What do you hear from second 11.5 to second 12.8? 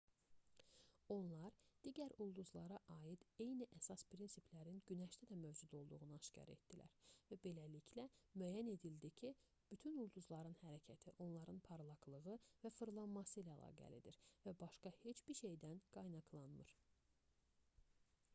parlaqlığı və